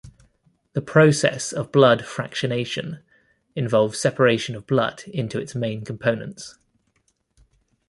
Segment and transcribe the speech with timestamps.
[0.73, 3.03] The process of blood fractionation
[3.55, 6.57] involves separation of blood into its main components.